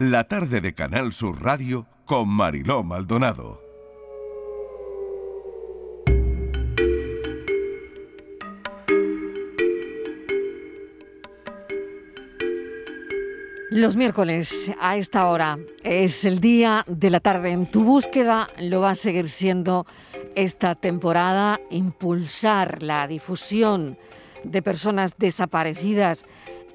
La 0.00 0.28
tarde 0.28 0.60
de 0.60 0.74
Canal 0.74 1.12
Sur 1.12 1.42
Radio 1.42 1.88
con 2.04 2.28
Mariló 2.28 2.84
Maldonado. 2.84 3.60
Los 13.72 13.96
miércoles 13.96 14.70
a 14.80 14.96
esta 14.96 15.26
hora 15.26 15.58
es 15.82 16.24
el 16.24 16.38
día 16.40 16.84
de 16.86 17.10
la 17.10 17.18
tarde. 17.18 17.50
En 17.50 17.68
tu 17.68 17.82
búsqueda 17.82 18.46
lo 18.60 18.82
va 18.82 18.90
a 18.90 18.94
seguir 18.94 19.28
siendo 19.28 19.84
esta 20.36 20.76
temporada. 20.76 21.60
Impulsar 21.70 22.84
la 22.84 23.08
difusión 23.08 23.98
de 24.44 24.62
personas 24.62 25.16
desaparecidas 25.18 26.24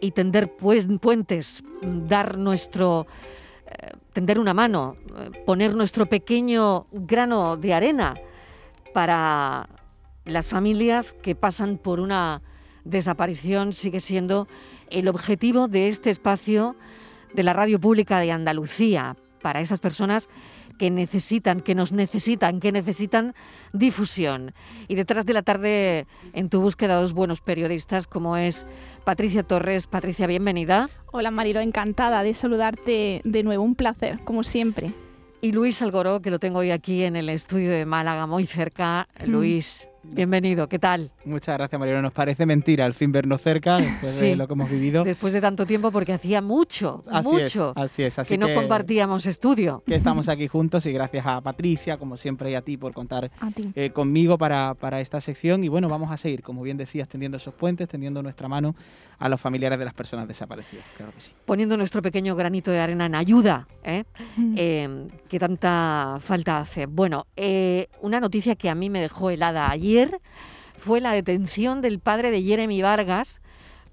y 0.04 0.12
tender 0.12 0.52
puentes, 0.52 1.64
dar 1.82 2.38
nuestro, 2.38 3.08
eh, 3.66 3.92
tender 4.12 4.38
una 4.38 4.54
mano, 4.54 4.98
eh, 5.18 5.32
poner 5.46 5.76
nuestro 5.76 6.08
pequeño 6.08 6.88
grano 6.92 7.56
de 7.56 7.74
arena 7.74 8.16
para 8.94 9.70
las 10.26 10.48
familias 10.48 11.14
que 11.14 11.36
pasan 11.36 11.78
por 11.78 12.02
una 12.02 12.42
desaparición 12.84 13.72
sigue 13.72 14.02
siendo 14.02 14.48
el 14.90 15.08
objetivo 15.08 15.70
de 15.70 15.88
este 15.88 16.10
espacio 16.10 16.76
de 17.34 17.44
la 17.44 17.54
Radio 17.54 17.80
Pública 17.80 18.20
de 18.20 18.34
Andalucía. 18.34 19.16
Para 19.42 19.62
esas 19.62 19.80
personas 19.80 20.28
que 20.78 20.90
necesitan, 20.90 21.62
que 21.62 21.76
nos 21.76 21.92
necesitan, 21.92 22.60
que 22.60 22.72
necesitan 22.72 23.34
difusión. 23.72 24.54
Y 24.88 24.96
detrás 24.96 25.26
de 25.26 25.34
la 25.34 25.42
tarde, 25.42 26.08
en 26.34 26.50
tu 26.50 26.62
búsqueda, 26.62 27.00
dos 27.00 27.14
buenos 27.14 27.42
periodistas, 27.42 28.08
como 28.08 28.38
es 28.38 28.66
Patricia 29.04 29.44
Torres. 29.44 29.88
Patricia, 29.88 30.28
bienvenida. 30.28 30.90
Hola 31.12 31.32
Mariro, 31.32 31.60
encantada 31.60 32.24
de 32.24 32.34
saludarte 32.34 33.22
de 33.24 33.44
nuevo, 33.44 33.64
un 33.64 33.76
placer, 33.76 34.20
como 34.24 34.44
siempre. 34.44 34.92
Y 35.42 35.52
Luis 35.52 35.82
Algoró, 35.82 36.22
que 36.22 36.32
lo 36.32 36.40
tengo 36.40 36.60
hoy 36.60 36.72
aquí 36.72 37.04
en 37.04 37.16
el 37.16 37.28
estudio 37.28 37.70
de 37.70 37.86
Málaga, 37.86 38.28
muy 38.28 38.46
cerca. 38.46 39.10
Mm. 39.20 39.30
Luis, 39.30 39.90
Bienvenido, 40.04 40.68
¿qué 40.68 40.80
tal? 40.80 41.12
Muchas 41.24 41.58
gracias, 41.58 41.80
Mariano. 41.80 42.02
Nos 42.02 42.12
parece 42.12 42.46
mentira 42.46 42.84
al 42.84 42.94
fin 42.94 43.12
vernos 43.12 43.42
cerca 43.42 43.78
después 44.02 44.20
de 44.20 44.36
lo 44.36 44.48
que 44.48 44.54
hemos 44.54 44.70
vivido. 44.70 45.04
Después 45.06 45.32
de 45.32 45.40
tanto 45.40 45.66
tiempo, 45.66 45.92
porque 45.92 46.12
hacía 46.12 46.42
mucho, 46.42 47.04
mucho 47.24 47.72
así 47.76 48.04
es, 48.04 48.16
que, 48.28 48.38
no 48.38 48.54
compartíamos 48.54 49.26
estudio. 49.26 49.82
Que 49.86 49.96
estamos 49.96 50.28
aquí 50.28 50.48
juntos 50.48 50.86
y 50.86 50.92
gracias 50.92 51.26
a 51.26 51.40
Patricia, 51.40 51.98
como 51.98 52.18
siempre, 52.18 52.52
y 52.52 52.56
a 52.56 52.62
ti 52.62 52.76
por 52.76 52.94
contar 52.94 53.32
eh, 53.76 53.92
conmigo 53.92 54.38
para, 54.38 54.74
para 54.74 55.00
esta 55.00 55.22
sección. 55.22 55.64
Y 55.64 55.70
bueno, 55.70 55.88
vamos 55.88 56.12
a 56.12 56.18
seguir, 56.18 56.44
como 56.44 56.62
bien 56.64 56.76
decías, 56.76 57.08
tendiendo 57.08 57.38
esos 57.38 57.54
puentes, 57.54 57.88
tendiendo 57.88 58.22
nuestra 58.22 58.50
mano 58.50 58.76
a 59.20 59.30
los 59.30 59.40
familiares 59.40 59.80
de 59.80 59.86
las 59.86 59.94
personas 59.94 60.28
desaparecidas. 60.28 60.86
Claro 60.98 61.14
que 61.14 61.22
sí. 61.22 61.32
Poniendo 61.46 61.78
nuestro 61.78 62.02
pequeño 62.02 62.36
granito 62.36 62.72
de 62.72 62.80
arena 62.80 63.06
en 63.06 63.16
ayuda, 63.16 63.68
¿eh? 63.84 64.04
eh 64.58 65.08
que 65.30 65.40
tanta 65.40 66.18
falta 66.20 66.60
hace. 66.60 66.88
Bueno, 66.88 67.26
eh, 67.38 67.88
una 68.02 68.20
noticia 68.20 68.56
que 68.56 68.70
a 68.70 68.76
mí 68.76 68.90
me 68.90 69.00
dejó 69.00 69.30
helada 69.30 69.72
ayer 69.72 69.93
fue 70.78 71.02
la 71.02 71.14
detención 71.14 71.82
del 71.82 72.00
padre 72.00 72.32
de 72.32 72.44
Jeremy 72.44 72.82
Vargas 72.82 73.42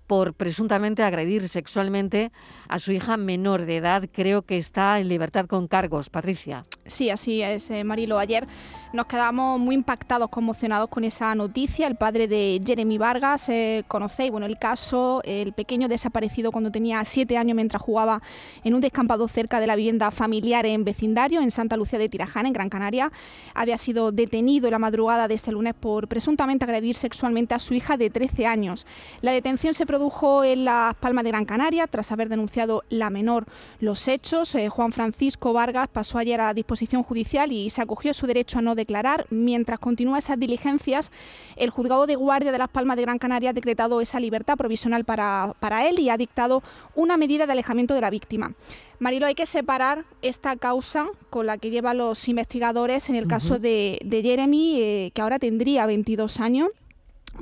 por 0.06 0.34
presuntamente 0.34 1.05
agredir 1.05 1.48
sexualmente 1.48 2.33
a 2.69 2.81
su 2.81 2.91
hija 2.91 3.17
menor 3.17 3.65
de 3.65 3.77
edad. 3.77 4.09
Creo 4.12 4.43
que 4.43 4.59
está 4.59 4.98
en 4.98 5.09
libertad 5.09 5.47
con 5.47 5.69
cargos. 5.69 6.11
Patricia. 6.11 6.65
Sí, 6.86 7.11
así 7.11 7.42
es, 7.42 7.70
eh, 7.70 7.84
Marilo. 7.84 8.19
Ayer 8.19 8.48
nos 8.92 9.06
quedamos 9.06 9.61
muy 9.61 9.77
impactados, 9.77 10.31
conmocionados 10.31 10.89
con 10.89 11.05
esa 11.05 11.34
noticia. 11.34 11.87
El 11.87 11.95
padre 11.95 12.27
de 12.27 12.61
Jeremy 12.64 12.98
Vargas, 12.98 13.48
eh, 13.50 13.84
conocéis, 13.87 14.33
bueno, 14.33 14.47
el 14.47 14.59
caso, 14.59 15.20
el 15.25 15.53
pequeño 15.53 15.87
desaparecido 15.87 16.50
cuando 16.50 16.72
tenía 16.72 17.05
siete 17.05 17.37
años 17.37 17.55
mientras 17.55 17.81
jugaba 17.81 18.22
en 18.64 18.75
un 18.75 18.81
descampado 18.81 19.28
cerca 19.28 19.61
de 19.61 19.67
la 19.67 19.77
vivienda 19.77 20.11
familiar 20.11 20.67
en 20.67 20.84
vecindario, 20.84 21.41
en 21.42 21.50
Santa 21.50 21.77
Lucía 21.77 21.98
de 21.98 22.09
Tirajana, 22.09 22.48
en 22.48 22.55
Gran 22.55 22.70
Canaria. 22.70 23.12
Había 23.55 23.77
sido 23.77 24.11
detenido 24.11 24.67
en 24.67 24.72
la 24.72 24.78
madrugada 24.78 25.28
de 25.28 25.34
este 25.34 25.53
lunes 25.53 25.75
por 25.75 26.09
presuntamente 26.09 26.65
agredir 26.65 26.97
sexualmente 26.97 27.54
a 27.54 27.59
su 27.60 27.75
hija 27.75 27.99
de 27.99 28.10
13 28.10 28.47
años. 28.47 28.87
La 29.21 29.33
detención 29.33 29.75
se 29.75 29.87
produjo 29.87 30.43
en 30.43 30.65
Las 30.65 30.97
Palmas 30.97 31.25
de 31.25 31.31
Gran 31.31 31.44
Canaria 31.44 31.87
tras 31.87 32.10
haber 32.10 32.28
denunciado 32.28 32.83
la 32.88 33.10
menor 33.10 33.47
los 33.78 34.09
hechos. 34.09 34.54
Eh, 34.54 34.69
Juan 34.69 34.91
Francisco 34.91 35.53
Vargas 35.53 35.88
pasó 35.88 36.19
ayer 36.19 36.41
a 36.41 36.54
disposición 36.54 36.69
judicial 37.03 37.53
y 37.53 37.70
se 37.70 37.82
acogió 37.82 38.10
a 38.10 38.14
su 38.14 38.26
derecho 38.26 38.58
a 38.58 38.62
no 38.62 38.75
declarar. 38.75 39.26
Mientras 39.31 39.78
continúa 39.78 40.19
esas 40.19 40.38
diligencias, 40.38 41.10
el 41.56 41.70
juzgado 41.70 42.06
de 42.06 42.16
guardia 42.16 42.53
de 42.53 42.58
Las 42.58 42.69
Palmas 42.69 42.97
de 42.97 43.03
Gran 43.03 43.19
Canaria 43.19 43.50
ha 43.50 43.53
decretado 43.53 44.00
esa 44.00 44.20
libertad 44.20 44.56
provisional 44.56 45.04
para, 45.04 45.54
para 45.60 45.88
él 45.88 45.98
y 45.98 46.10
ha 46.10 46.16
dictado 46.16 46.62
una 46.94 47.16
medida 47.16 47.47
de 47.47 47.53
alejamiento 47.53 47.94
de 47.94 48.00
la 48.00 48.10
víctima. 48.10 48.53
Marilo, 48.98 49.26
hay 49.26 49.34
que 49.34 49.47
separar 49.47 50.04
esta 50.20 50.56
causa 50.56 51.09
con 51.30 51.47
la 51.47 51.56
que 51.56 51.70
llevan 51.70 51.98
los 51.98 52.28
investigadores 52.28 53.09
en 53.09 53.16
el 53.16 53.26
caso 53.26 53.59
de, 53.59 53.98
Jeremy, 54.10 54.80
eh, 54.80 55.10
que 55.14 55.22
ahora 55.22 55.38
tendría 55.38 55.86
22 55.86 56.38
años 56.38 56.69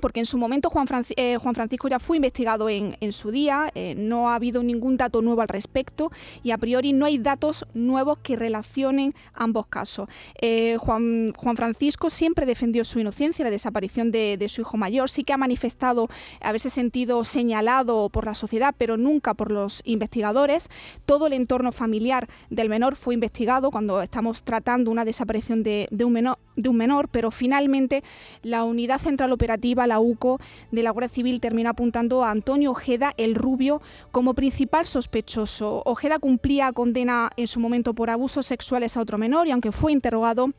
porque 0.01 0.21
en 0.21 0.27
su 0.27 0.39
momento 0.39 0.71
Juan, 0.71 0.87
eh, 1.17 1.37
Juan 1.37 1.55
Francisco 1.55 1.89
ya 1.89 1.99
fue 1.99 2.17
investigado 2.17 2.69
en, 2.69 2.97
su 3.13 3.31
día, 3.31 3.71
eh, 3.75 3.95
no 3.97 4.29
ha 4.29 4.35
habido 4.35 4.63
ningún 4.63 4.97
dato 4.97 5.23
nuevo 5.23 5.41
al 5.41 5.49
respecto 5.49 6.11
y 6.43 6.51
a 6.51 6.59
priori 6.59 6.93
no 6.93 7.07
hay 7.07 7.19
datos 7.19 7.67
nuevos 7.75 8.19
que 8.19 8.37
relacionen 8.37 9.15
ambos 9.35 9.67
casos. 9.67 10.09
Eh, 10.41 10.77
Juan, 10.79 11.33
Juan, 11.37 11.57
Francisco 11.57 12.11
siempre 12.11 12.47
defendió 12.47 12.85
su 12.85 13.01
inocencia, 13.01 13.45
la 13.45 13.51
desaparición 13.51 14.11
de, 14.11 14.37
de, 14.37 14.49
su 14.49 14.61
hijo 14.61 14.77
mayor, 14.77 15.11
sí 15.11 15.25
que 15.25 15.33
ha 15.33 15.37
manifestado 15.37 16.09
haberse 16.41 16.71
sentido 16.71 17.25
señalado 17.25 18.09
por 18.11 18.27
la 18.27 18.35
sociedad, 18.35 18.75
pero 18.77 18.97
nunca 18.97 19.35
por 19.35 19.51
los 19.51 19.83
investigadores. 19.85 20.69
Todo 21.07 21.27
el 21.27 21.33
entorno 21.33 21.73
familiar 21.73 22.29
del 22.51 22.69
menor 22.69 22.97
fue 22.97 23.15
investigado 23.15 23.71
cuando 23.71 24.03
estamos 24.03 24.43
tratando 24.43 24.91
una 24.91 25.05
desaparición 25.05 25.63
de, 25.63 25.89
de 25.91 26.05
un, 26.05 26.13
menor, 26.13 26.39
de 26.57 26.69
un 26.69 26.77
menor, 26.77 27.09
pero 27.09 27.31
finalmente 27.31 28.03
la 28.43 28.65
Unidad 28.65 28.99
Central 28.99 29.33
Operativa 29.33 29.78
la 29.87 30.01
UCO 30.01 30.41
de 30.71 30.83
la 30.83 30.91
Guardia 30.91 31.15
Civil 31.15 31.41
termina 31.41 31.71
apuntando 31.71 32.25
a 32.25 32.31
Antonio 32.31 32.73
Ojeda, 32.73 33.13
el 33.17 33.35
rubio, 33.35 33.81
como 34.11 34.35
principal 34.35 34.87
sospechoso. 34.87 35.83
Ojeda 35.85 36.19
cumplía 36.19 36.73
condena 36.73 37.31
en 37.37 37.47
su 37.47 37.61
momento 37.61 37.95
por 37.95 38.11
abusos 38.11 38.47
sexuales 38.47 38.97
a 38.97 39.01
otro 39.01 39.19
menor 39.19 39.47
y 39.47 39.53
aunque 39.53 39.73
fue 39.73 39.93
interrogado 39.93 40.51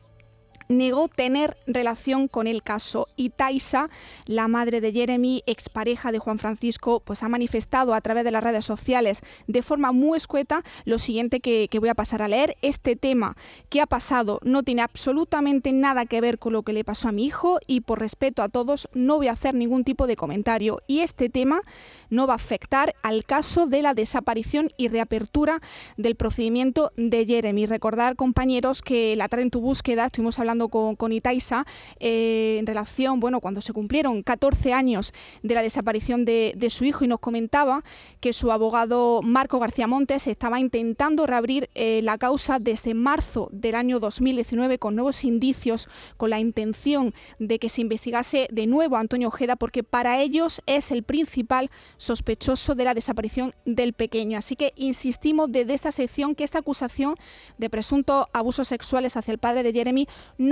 negó 0.70 1.08
tener 1.08 1.56
relación 1.66 2.28
con 2.28 2.46
el 2.46 2.62
caso 2.62 3.08
y 3.16 3.30
Taisa, 3.30 3.90
la 4.26 4.48
madre 4.48 4.80
de 4.80 4.92
Jeremy, 4.92 5.42
expareja 5.46 6.12
de 6.12 6.20
Juan 6.20 6.38
Francisco, 6.38 7.02
pues 7.04 7.22
ha 7.22 7.28
manifestado 7.28 7.92
a 7.92 8.00
través 8.00 8.24
de 8.24 8.30
las 8.30 8.42
redes 8.42 8.64
sociales 8.64 9.20
de 9.48 9.62
forma 9.62 9.92
muy 9.92 10.16
escueta 10.16 10.62
lo 10.84 10.98
siguiente 10.98 11.40
que, 11.40 11.68
voy 11.80 11.88
a 11.88 11.94
pasar 11.94 12.22
a 12.22 12.28
leer. 12.28 12.56
Este 12.62 12.94
tema 12.94 13.36
que 13.68 13.80
ha 13.80 13.86
pasado 13.86 14.38
no 14.42 14.62
tiene 14.62 14.82
absolutamente 14.82 15.72
nada 15.72 16.06
que 16.06 16.20
ver 16.20 16.38
con 16.38 16.52
lo 16.52 16.62
que 16.62 16.72
le 16.72 16.84
pasó 16.84 17.08
a 17.08 17.12
mi 17.12 17.24
hijo 17.24 17.58
y 17.66 17.80
por 17.80 17.98
respeto 17.98 18.42
a 18.42 18.48
todos 18.48 18.88
no 18.92 19.16
voy 19.16 19.28
a 19.28 19.32
hacer 19.32 19.54
ningún 19.54 19.82
tipo 19.82 20.06
de 20.06 20.16
comentario. 20.16 20.78
Y 20.86 21.00
este 21.00 21.30
tema 21.30 21.62
no 22.10 22.26
va 22.26 22.34
a 22.34 22.36
afectar 22.36 22.94
al 23.02 23.24
caso 23.24 23.66
de 23.66 23.82
la 23.82 23.94
desaparición 23.94 24.70
y 24.76 24.88
reapertura 24.88 25.60
del 25.96 26.14
procedimiento 26.14 26.92
de 26.96 27.26
Jeremy. 27.26 27.66
Recordar, 27.66 28.14
compañeros, 28.14 28.82
que 28.82 29.16
la 29.16 29.28
tarde 29.28 29.44
en 29.44 29.50
tu 29.50 29.60
búsqueda 29.60 30.06
estuvimos 30.06 30.38
hablando 30.38 30.59
con, 30.68 30.96
con 30.96 31.12
Itaisa 31.12 31.66
eh, 31.98 32.56
en 32.58 32.66
relación, 32.66 33.20
bueno, 33.20 33.40
cuando 33.40 33.60
se 33.60 33.72
cumplieron 33.72 34.22
14 34.22 34.72
años 34.72 35.12
de 35.42 35.54
la 35.54 35.62
desaparición 35.62 36.24
de, 36.24 36.54
su 36.70 36.84
hijo 36.84 37.04
y 37.04 37.08
nos 37.08 37.18
comentaba 37.18 37.82
que 38.20 38.32
su 38.32 38.52
abogado 38.52 39.22
Marco 39.22 39.58
García 39.58 39.88
Montes 39.88 40.26
estaba 40.28 40.60
intentando 40.60 41.26
reabrir 41.26 41.68
eh, 41.74 42.00
la 42.02 42.16
causa 42.16 42.58
desde 42.60 42.94
marzo 42.94 43.48
del 43.50 43.74
año 43.74 43.98
2019 43.98 44.78
con 44.78 44.94
nuevos 44.94 45.24
indicios, 45.24 45.88
con 46.16 46.30
la 46.30 46.38
intención 46.38 47.12
de 47.38 47.58
que 47.58 47.68
se 47.68 47.80
investigase 47.80 48.46
de 48.52 48.66
nuevo 48.66 48.96
a 48.96 49.00
Antonio 49.00 49.28
Ojeda 49.28 49.56
porque 49.56 49.82
para 49.82 50.20
ellos 50.20 50.62
es 50.66 50.90
el 50.92 51.02
principal 51.02 51.70
sospechoso 51.96 52.74
de 52.74 52.84
la 52.84 52.94
desaparición 52.94 53.54
del 53.64 53.92
pequeño. 53.92 54.38
Así 54.38 54.54
que 54.56 54.72
insistimos 54.76 55.50
desde 55.50 55.74
esta 55.74 55.92
sección 55.92 56.34
que 56.34 56.44
esta 56.44 56.60
acusación 56.60 57.16
de 57.58 57.70
presuntos 57.70 58.26
abusos 58.32 58.68
sexuales 58.68 59.16
hacia 59.16 59.32
el 59.32 59.38
padre 59.38 59.62
de 59.62 59.72
Jeremy 59.72 60.06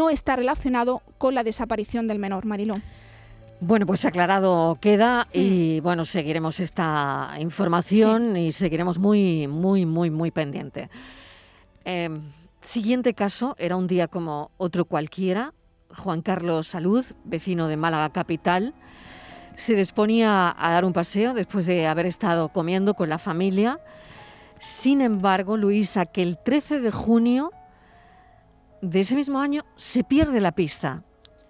está 0.08 0.36
relacionado 0.36 1.02
con 1.18 1.34
la 1.34 1.42
desaparición 1.42 2.06
del 2.06 2.18
menor, 2.18 2.44
Marilón. 2.46 2.82
Bueno, 3.60 3.86
pues 3.86 4.04
aclarado 4.04 4.78
queda 4.80 5.26
y 5.32 5.80
bueno, 5.80 6.04
seguiremos 6.04 6.60
esta 6.60 7.34
información 7.40 8.36
y 8.36 8.52
seguiremos 8.52 8.98
muy, 8.98 9.48
muy, 9.48 9.84
muy, 9.84 10.10
muy 10.10 10.30
pendiente. 10.30 10.88
Em, 11.84 12.22
siguiente 12.62 13.14
caso, 13.14 13.56
era 13.58 13.74
un 13.74 13.88
día 13.88 14.06
como 14.06 14.52
otro 14.58 14.84
cualquiera. 14.84 15.54
Juan 15.96 16.22
Carlos 16.22 16.68
Salud, 16.68 17.04
vecino 17.24 17.66
de 17.66 17.76
Málaga 17.76 18.10
Capital, 18.10 18.74
se 19.56 19.74
disponía 19.74 20.54
a 20.56 20.70
dar 20.70 20.84
un 20.84 20.92
paseo 20.92 21.34
después 21.34 21.66
de 21.66 21.88
haber 21.88 22.06
estado 22.06 22.50
comiendo 22.50 22.94
con 22.94 23.08
la 23.08 23.18
familia. 23.18 23.80
Sin 24.60 25.00
embargo, 25.00 25.56
Luisa, 25.56 26.06
que 26.06 26.22
el 26.22 26.38
13 26.38 26.78
de 26.78 26.92
junio 26.92 27.50
de 28.82 29.00
ese 29.00 29.14
mismo 29.14 29.40
año 29.40 29.62
se 29.76 30.04
pierde 30.04 30.40
la 30.40 30.52
pista. 30.52 31.02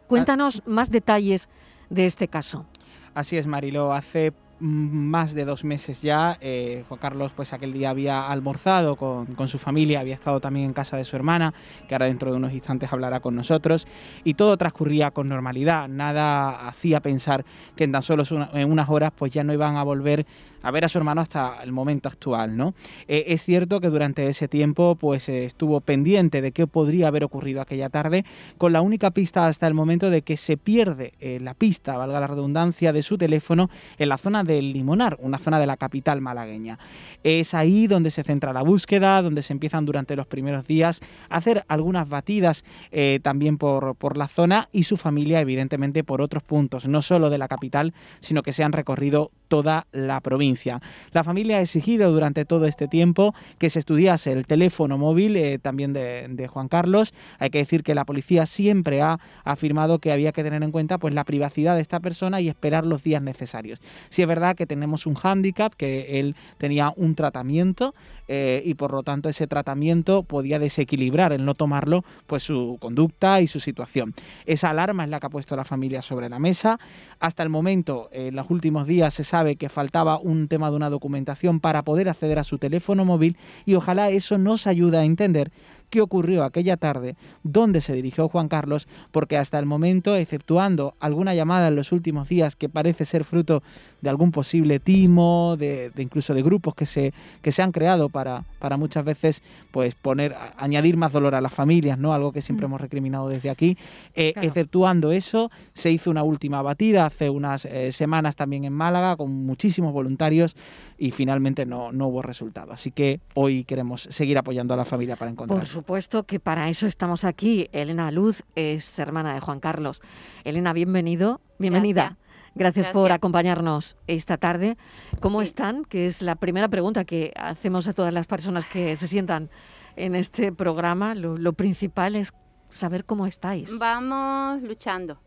Cuéntanos 0.06 0.62
más 0.66 0.90
detalles 0.90 1.48
de 1.90 2.06
este 2.06 2.28
caso. 2.28 2.66
Así 3.14 3.36
es, 3.36 3.46
Marilo. 3.46 3.92
Hace 3.92 4.32
más 4.60 5.34
de 5.34 5.44
dos 5.44 5.64
meses 5.64 6.02
ya. 6.02 6.38
Eh, 6.40 6.84
Juan 6.88 7.00
Carlos, 7.00 7.32
pues 7.34 7.52
aquel 7.52 7.72
día 7.72 7.90
había 7.90 8.28
almorzado 8.28 8.96
con, 8.96 9.26
con, 9.34 9.48
su 9.48 9.58
familia, 9.58 10.00
había 10.00 10.14
estado 10.14 10.40
también 10.40 10.66
en 10.66 10.72
casa 10.72 10.96
de 10.96 11.04
su 11.04 11.16
hermana, 11.16 11.54
que 11.86 11.94
ahora 11.94 12.06
dentro 12.06 12.30
de 12.30 12.36
unos 12.36 12.52
instantes 12.52 12.92
hablará 12.92 13.20
con 13.20 13.34
nosotros, 13.34 13.86
y 14.24 14.34
todo 14.34 14.56
transcurría 14.56 15.10
con 15.10 15.28
normalidad. 15.28 15.88
Nada 15.88 16.68
hacía 16.68 17.00
pensar 17.00 17.44
que 17.76 17.84
en 17.84 17.92
tan 17.92 18.02
solo 18.02 18.24
unas 18.52 18.88
horas 18.88 19.12
pues 19.16 19.32
ya 19.32 19.44
no 19.44 19.52
iban 19.52 19.76
a 19.76 19.82
volver 19.82 20.26
a 20.62 20.70
ver 20.70 20.84
a 20.84 20.88
su 20.88 20.98
hermano 20.98 21.20
hasta 21.20 21.62
el 21.62 21.72
momento 21.72 22.08
actual, 22.08 22.56
¿no? 22.56 22.74
Eh, 23.06 23.24
es 23.28 23.44
cierto 23.44 23.80
que 23.80 23.88
durante 23.88 24.26
ese 24.28 24.48
tiempo 24.48 24.96
pues 24.96 25.28
estuvo 25.28 25.80
pendiente 25.80 26.40
de 26.40 26.52
qué 26.52 26.66
podría 26.66 27.08
haber 27.08 27.24
ocurrido 27.24 27.60
aquella 27.60 27.88
tarde, 27.88 28.24
con 28.56 28.72
la 28.72 28.80
única 28.80 29.10
pista 29.10 29.46
hasta 29.46 29.66
el 29.66 29.74
momento 29.74 30.10
de 30.10 30.22
que 30.22 30.36
se 30.36 30.56
pierde 30.56 31.14
eh, 31.20 31.38
la 31.40 31.54
pista, 31.54 31.96
valga 31.96 32.20
la 32.20 32.26
redundancia, 32.26 32.92
de 32.92 33.02
su 33.02 33.18
teléfono 33.18 33.70
en 33.98 34.08
la 34.08 34.18
zona 34.18 34.44
del 34.48 34.72
Limonar, 34.72 35.16
una 35.20 35.38
zona 35.38 35.60
de 35.60 35.66
la 35.66 35.76
capital 35.76 36.20
malagueña. 36.20 36.80
Es 37.22 37.54
ahí 37.54 37.86
donde 37.86 38.10
se 38.10 38.24
centra 38.24 38.52
la 38.52 38.62
búsqueda, 38.62 39.22
donde 39.22 39.42
se 39.42 39.52
empiezan 39.52 39.84
durante 39.84 40.16
los 40.16 40.26
primeros 40.26 40.66
días 40.66 41.00
a 41.30 41.36
hacer 41.36 41.64
algunas 41.68 42.08
batidas 42.08 42.64
eh, 42.90 43.20
también 43.22 43.58
por, 43.58 43.94
por 43.94 44.16
la 44.16 44.26
zona 44.26 44.68
y 44.72 44.82
su 44.82 44.96
familia 44.96 45.40
evidentemente 45.40 46.02
por 46.02 46.20
otros 46.20 46.42
puntos, 46.42 46.88
no 46.88 47.02
solo 47.02 47.30
de 47.30 47.38
la 47.38 47.46
capital, 47.46 47.94
sino 48.20 48.42
que 48.42 48.52
se 48.52 48.64
han 48.64 48.72
recorrido 48.72 49.30
toda 49.48 49.86
la 49.92 50.20
provincia. 50.20 50.80
La 51.12 51.24
familia 51.24 51.58
ha 51.58 51.60
exigido 51.60 52.12
durante 52.12 52.44
todo 52.44 52.66
este 52.66 52.86
tiempo 52.86 53.34
que 53.58 53.70
se 53.70 53.78
estudiase 53.78 54.32
el 54.32 54.46
teléfono 54.46 54.98
móvil 54.98 55.36
eh, 55.36 55.58
también 55.58 55.92
de, 55.92 56.48
Juan 56.48 56.68
Carlos. 56.68 57.14
Hay 57.38 57.50
que 57.50 57.58
decir 57.58 57.82
que 57.82 57.94
la 57.94 58.04
policía 58.04 58.46
siempre 58.46 59.02
ha 59.02 59.18
afirmado 59.44 59.98
que 59.98 60.12
había 60.12 60.32
que 60.32 60.42
tener 60.42 60.62
en 60.62 60.70
cuenta 60.70 60.98
pues 60.98 61.14
la 61.14 61.24
privacidad 61.24 61.74
de 61.74 61.82
esta 61.82 62.00
persona 62.00 62.40
y 62.40 62.48
esperar 62.48 62.86
los 62.86 63.02
días 63.02 63.22
necesarios. 63.22 63.80
Si 64.08 64.22
es 64.22 64.28
verdad 64.28 64.56
que 64.56 64.66
tenemos 64.66 65.06
un 65.06 65.14
hándicap, 65.14 65.74
que 65.74 66.20
él 66.20 66.36
tenía 66.58 66.92
un 66.96 67.14
tratamiento 67.14 67.94
eh, 68.28 68.62
y 68.64 68.74
por 68.74 68.92
lo 68.92 69.02
tanto 69.02 69.28
ese 69.28 69.46
tratamiento 69.46 70.22
podía 70.22 70.58
desequilibrar 70.58 71.32
el 71.32 71.44
no 71.44 71.54
tomarlo 71.54 72.04
pues 72.26 72.42
su 72.42 72.76
conducta 72.80 73.40
y 73.40 73.46
su 73.46 73.60
situación. 73.60 74.14
Esa 74.46 74.70
alarma 74.70 75.04
es 75.04 75.10
la 75.10 75.20
que 75.20 75.26
ha 75.26 75.30
puesto 75.30 75.56
la 75.56 75.64
familia 75.64 76.02
sobre 76.02 76.28
la 76.28 76.38
mesa. 76.38 76.78
Hasta 77.20 77.42
el 77.42 77.48
momento, 77.48 78.08
en 78.12 78.36
los 78.36 78.50
últimos 78.50 78.86
días 78.86 79.14
se 79.14 79.24
sabe 79.24 79.37
que 79.56 79.68
faltaba 79.68 80.18
un 80.18 80.48
tema 80.48 80.70
de 80.70 80.76
una 80.76 80.90
documentación 80.90 81.60
para 81.60 81.82
poder 81.82 82.08
acceder 82.08 82.38
a 82.38 82.44
su 82.44 82.58
teléfono 82.58 83.04
móvil 83.04 83.36
y 83.64 83.74
ojalá 83.74 84.10
eso 84.10 84.38
nos 84.38 84.66
ayude 84.66 84.98
a 84.98 85.04
entender 85.04 85.50
qué 85.90 86.00
ocurrió 86.00 86.44
aquella 86.44 86.76
tarde, 86.76 87.16
dónde 87.42 87.80
se 87.80 87.92
dirigió 87.94 88.28
Juan 88.28 88.48
Carlos, 88.48 88.88
porque 89.10 89.36
hasta 89.36 89.58
el 89.58 89.66
momento, 89.66 90.16
exceptuando 90.16 90.94
alguna 91.00 91.34
llamada 91.34 91.68
en 91.68 91.76
los 91.76 91.92
últimos 91.92 92.28
días 92.28 92.56
que 92.56 92.68
parece 92.68 93.04
ser 93.04 93.24
fruto 93.24 93.62
de 94.00 94.10
algún 94.10 94.30
posible 94.30 94.78
timo, 94.78 95.56
de, 95.58 95.90
incluso 95.96 96.34
de 96.34 96.42
grupos 96.42 96.74
que 96.74 96.86
se, 96.86 97.12
que 97.42 97.52
se 97.52 97.62
han 97.62 97.72
creado 97.72 98.08
para, 98.08 98.44
para 98.58 98.76
muchas 98.76 99.04
veces 99.04 99.42
pues 99.70 99.94
poner, 99.94 100.36
añadir 100.56 100.96
más 100.96 101.12
dolor 101.12 101.34
a 101.34 101.40
las 101.40 101.52
familias, 101.52 101.98
¿no? 101.98 102.12
Algo 102.12 102.32
que 102.32 102.42
siempre 102.42 102.66
mm. 102.66 102.70
hemos 102.70 102.80
recriminado 102.80 103.28
desde 103.28 103.50
aquí. 103.50 103.76
Eh, 104.14 104.34
exceptuando 104.40 105.12
eso, 105.12 105.50
se 105.72 105.90
hizo 105.90 106.10
una 106.10 106.22
última 106.22 106.62
batida 106.62 107.06
hace 107.06 107.30
unas 107.30 107.64
eh, 107.64 107.90
semanas 107.92 108.36
también 108.36 108.64
en 108.64 108.72
Málaga 108.72 109.16
con 109.16 109.46
muchísimos 109.46 109.92
voluntarios 109.92 110.56
y 110.98 111.10
finalmente 111.10 111.66
no, 111.66 111.92
no 111.92 112.08
hubo 112.08 112.22
resultado. 112.22 112.72
Así 112.72 112.90
que 112.90 113.20
hoy 113.34 113.64
queremos 113.64 114.02
seguir 114.10 114.38
apoyando 114.38 114.74
a 114.74 114.76
la 114.76 114.84
familia 114.84 115.16
para 115.16 115.30
encontrar 115.30 115.64
supuesto 115.78 116.24
que 116.24 116.40
para 116.40 116.68
eso 116.68 116.88
estamos 116.88 117.22
aquí. 117.22 117.68
Elena 117.70 118.10
Luz 118.10 118.42
es 118.56 118.98
hermana 118.98 119.34
de 119.34 119.38
Juan 119.38 119.60
Carlos. 119.60 120.02
Elena, 120.42 120.72
bienvenido, 120.72 121.40
bienvenida. 121.60 122.16
Gracias, 122.56 122.88
por 122.88 123.12
acompañarnos 123.12 123.96
esta 124.08 124.38
tarde. 124.38 124.76
¿Cómo 125.20 125.40
están? 125.40 125.84
Que 125.84 126.06
es 126.06 126.20
la 126.20 126.34
primera 126.34 126.66
pregunta 126.66 127.04
que 127.04 127.32
hacemos 127.36 127.86
a 127.86 127.92
todas 127.92 128.12
las 128.12 128.26
personas 128.26 128.66
que 128.66 128.96
se 128.96 129.06
sientan 129.06 129.50
en 129.94 130.16
este 130.16 130.50
programa. 130.50 131.14
Lo, 131.14 131.52
principal 131.52 132.16
es 132.16 132.32
saber 132.70 133.04
cómo 133.04 133.26
estáis. 133.26 133.78
Vamos 133.78 134.60
luchando, 134.62 135.20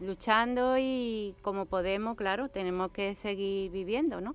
luchando 0.00 0.78
y 0.78 1.34
como 1.42 1.66
podemos, 1.66 2.16
claro, 2.16 2.48
tenemos 2.48 2.90
que 2.92 3.14
seguir 3.16 3.70
viviendo, 3.70 4.22
¿no? 4.22 4.34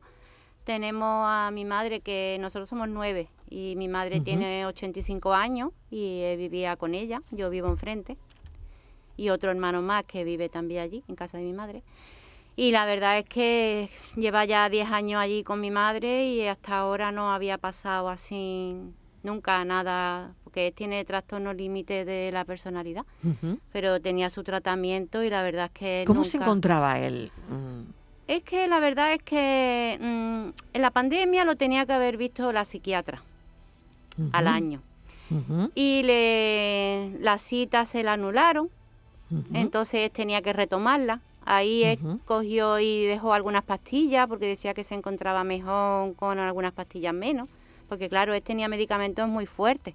Tenemos 0.63 1.25
a 1.27 1.49
mi 1.51 1.65
madre 1.65 2.01
que 2.01 2.37
nosotros 2.39 2.69
somos 2.69 2.87
nueve 2.87 3.29
y 3.49 3.75
mi 3.75 3.87
madre 3.87 4.21
tiene 4.21 4.65
85 4.65 5.33
años 5.33 5.71
y 5.89 6.35
vivía 6.35 6.75
con 6.75 6.93
ella, 6.93 7.21
yo 7.31 7.49
vivo 7.49 7.67
enfrente, 7.67 8.17
y 9.17 9.29
otro 9.29 9.51
hermano 9.51 9.81
más 9.81 10.03
que 10.03 10.23
vive 10.23 10.49
también 10.49 10.83
allí, 10.83 11.03
en 11.07 11.15
casa 11.15 11.37
de 11.37 11.43
mi 11.43 11.53
madre. 11.53 11.83
Y 12.57 12.71
la 12.71 12.85
verdad 12.85 13.17
es 13.19 13.25
que 13.25 13.89
lleva 14.15 14.45
ya 14.45 14.69
10 14.69 14.89
años 14.89 15.19
allí 15.21 15.43
con 15.43 15.59
mi 15.59 15.71
madre 15.71 16.27
y 16.27 16.47
hasta 16.47 16.77
ahora 16.77 17.11
no 17.11 17.33
había 17.33 17.57
pasado 17.57 18.09
así 18.09 18.75
nunca 19.23 19.63
nada, 19.65 20.33
porque 20.43 20.71
tiene 20.71 21.03
trastorno 21.03 21.53
límite 21.53 22.05
de 22.05 22.31
la 22.31 22.45
personalidad, 22.45 23.05
pero 23.73 23.99
tenía 23.99 24.29
su 24.29 24.43
tratamiento 24.43 25.23
y 25.23 25.29
la 25.29 25.43
verdad 25.43 25.65
es 25.65 25.71
que... 25.71 26.03
¿Cómo 26.07 26.23
se 26.23 26.37
encontraba 26.37 26.99
él? 26.99 27.31
Mm. 27.49 27.91
Es 28.27 28.43
que 28.43 28.67
la 28.67 28.79
verdad 28.79 29.13
es 29.13 29.21
que 29.21 29.97
mm, 29.99 30.49
en 30.73 30.81
la 30.81 30.91
pandemia 30.91 31.43
lo 31.43 31.55
tenía 31.55 31.85
que 31.85 31.93
haber 31.93 32.17
visto 32.17 32.51
la 32.51 32.63
psiquiatra 32.65 33.21
al 34.31 34.47
año. 34.47 34.81
Y 35.73 36.03
le, 36.03 37.17
la 37.19 37.37
cita 37.37 37.85
se 37.85 38.03
la 38.03 38.13
anularon, 38.13 38.69
entonces 39.53 40.11
tenía 40.11 40.41
que 40.41 40.53
retomarla. 40.53 41.21
Ahí 41.47 41.99
cogió 42.25 42.79
y 42.79 43.05
dejó 43.05 43.33
algunas 43.33 43.63
pastillas 43.63 44.27
porque 44.27 44.47
decía 44.47 44.73
que 44.73 44.83
se 44.83 44.95
encontraba 44.95 45.43
mejor 45.43 46.15
con 46.15 46.39
algunas 46.39 46.73
pastillas 46.73 47.13
menos, 47.13 47.47
porque 47.87 48.09
claro, 48.09 48.33
él 48.33 48.41
tenía 48.41 48.67
medicamentos 48.67 49.27
muy 49.27 49.45
fuertes. 49.45 49.93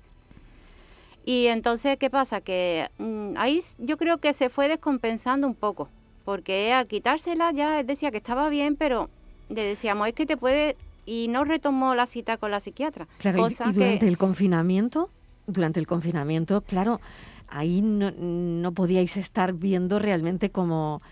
Y 1.24 1.46
entonces, 1.46 1.96
¿qué 1.98 2.08
pasa? 2.08 2.40
Que 2.40 2.88
mm, 2.98 3.34
ahí 3.36 3.60
yo 3.78 3.96
creo 3.96 4.18
que 4.18 4.32
se 4.32 4.48
fue 4.48 4.68
descompensando 4.68 5.46
un 5.46 5.54
poco, 5.54 5.88
porque 6.24 6.72
al 6.72 6.86
quitársela 6.86 7.52
ya 7.52 7.82
decía 7.82 8.10
que 8.10 8.16
estaba 8.16 8.48
bien, 8.48 8.76
pero 8.76 9.10
le 9.48 9.62
decíamos, 9.62 10.08
es 10.08 10.14
que 10.14 10.26
te 10.26 10.36
puede 10.36 10.76
y 11.10 11.26
no 11.26 11.42
retomó 11.42 11.96
la 11.96 12.06
cita 12.06 12.36
con 12.36 12.52
la 12.52 12.60
psiquiatra. 12.60 13.08
Claro, 13.18 13.48
y, 13.48 13.72
durante 13.72 14.06
el 14.06 14.16
confinamiento, 14.16 15.10
durante 15.48 15.80
el 15.80 15.88
confinamiento, 15.88 16.60
claro, 16.60 17.00
ahí 17.48 17.82
no, 17.82 18.72
podíais 18.72 19.16
estar 19.16 19.52
viendo 19.52 19.98
realmente 19.98 20.50
cómo 20.50 21.02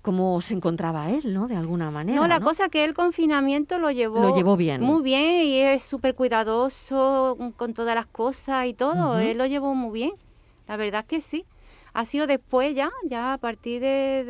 cómo 0.00 0.42
se 0.42 0.52
encontraba 0.52 1.10
él, 1.10 1.32
¿no? 1.32 1.48
De 1.48 1.56
alguna 1.56 1.90
manera. 1.90 2.20
No, 2.20 2.26
la 2.26 2.40
cosa 2.40 2.68
que 2.68 2.84
el 2.84 2.92
confinamiento 2.92 3.78
lo 3.78 3.90
llevó, 3.90 4.20
lo 4.20 4.36
llevó 4.36 4.56
bien. 4.56 4.82
Muy 4.82 5.02
bien 5.02 5.46
y 5.46 5.58
es 5.60 5.82
súper 5.82 6.14
cuidadoso 6.14 7.38
con 7.56 7.72
todas 7.72 7.94
las 7.94 8.06
cosas 8.06 8.66
y 8.66 8.74
todo. 8.74 9.18
Él 9.18 9.38
lo 9.38 9.46
llevó 9.46 9.74
muy 9.74 9.92
bien. 9.92 10.12
La 10.68 10.76
verdad 10.76 11.02
es 11.02 11.06
que 11.06 11.20
sí. 11.20 11.44
Ha 11.94 12.04
sido 12.06 12.26
después 12.26 12.74
ya, 12.74 12.90
ya 13.04 13.34
a 13.34 13.38
partir 13.38 13.80
de, 13.80 14.24